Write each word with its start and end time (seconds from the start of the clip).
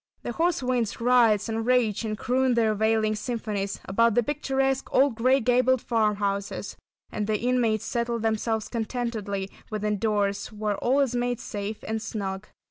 The 0.23 0.31
hoarse 0.31 0.63
winds 0.63 0.99
rise 0.99 1.47
and 1.47 1.63
rage 1.63 2.03
and 2.03 2.17
croon 2.17 2.55
their 2.55 2.73
wailing 2.73 3.13
symphonies 3.15 3.79
about 3.85 4.15
the 4.15 4.23
picturesque 4.23 4.91
old 4.91 5.13
gray 5.13 5.39
gabled 5.39 5.79
farmhouses, 5.79 6.75
and 7.11 7.27
the 7.27 7.37
inmates 7.39 7.85
settle 7.85 8.17
themselves 8.17 8.67
contentedly 8.67 9.51
within 9.69 9.99
doors 9.99 10.51
where 10.51 10.77
all 10.79 11.01
is 11.01 11.13
made 11.13 11.39
safe 11.39 11.83
and 11.87 12.01
snug. 12.01 12.47